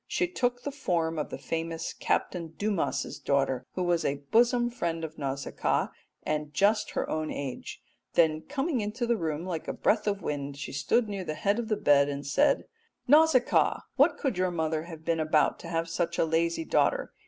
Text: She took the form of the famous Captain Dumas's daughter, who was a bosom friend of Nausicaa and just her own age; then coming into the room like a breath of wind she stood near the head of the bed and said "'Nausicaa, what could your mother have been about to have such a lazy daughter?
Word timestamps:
She 0.07 0.27
took 0.27 0.63
the 0.63 0.71
form 0.71 1.19
of 1.19 1.29
the 1.29 1.37
famous 1.37 1.93
Captain 1.93 2.55
Dumas's 2.57 3.19
daughter, 3.19 3.67
who 3.75 3.83
was 3.83 4.03
a 4.03 4.23
bosom 4.31 4.71
friend 4.71 5.03
of 5.03 5.19
Nausicaa 5.19 5.89
and 6.23 6.51
just 6.55 6.93
her 6.97 7.07
own 7.07 7.29
age; 7.31 7.83
then 8.13 8.41
coming 8.41 8.81
into 8.81 9.05
the 9.05 9.15
room 9.15 9.45
like 9.45 9.67
a 9.67 9.73
breath 9.73 10.07
of 10.07 10.23
wind 10.23 10.57
she 10.57 10.73
stood 10.73 11.07
near 11.07 11.23
the 11.23 11.35
head 11.35 11.59
of 11.59 11.67
the 11.67 11.77
bed 11.77 12.09
and 12.09 12.25
said 12.25 12.65
"'Nausicaa, 13.07 13.83
what 13.95 14.17
could 14.17 14.39
your 14.39 14.49
mother 14.49 14.85
have 14.85 15.05
been 15.05 15.19
about 15.19 15.59
to 15.59 15.67
have 15.67 15.87
such 15.87 16.17
a 16.17 16.25
lazy 16.25 16.65
daughter? 16.65 17.13